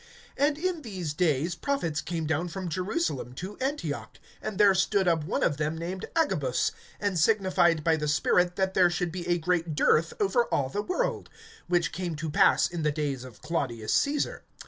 (27)And 0.39 0.57
in 0.57 0.81
these 0.81 1.13
days 1.13 1.53
prophets 1.53 2.01
came 2.01 2.25
down 2.25 2.47
from 2.47 2.67
Jerusalem 2.69 3.33
to 3.33 3.55
Antioch. 3.59 4.17
(28)And 4.43 4.57
there 4.57 4.73
stood 4.73 5.07
up 5.07 5.25
one 5.25 5.43
of 5.43 5.57
them 5.57 5.77
named 5.77 6.05
Agabus, 6.15 6.71
and 6.99 7.19
signified 7.19 7.83
by 7.83 7.97
the 7.97 8.07
Spirit 8.07 8.55
that 8.55 8.73
there 8.73 8.89
should 8.89 9.11
be 9.11 9.27
a 9.27 9.37
great 9.37 9.75
dearth 9.75 10.15
over 10.19 10.45
all 10.45 10.69
the 10.69 10.81
world; 10.81 11.29
which 11.67 11.91
came 11.91 12.15
to 12.15 12.31
pass 12.31 12.67
in 12.67 12.81
the 12.81 12.91
days 12.91 13.23
of 13.23 13.43
Claudius 13.43 13.93
Caesar. 13.93 14.41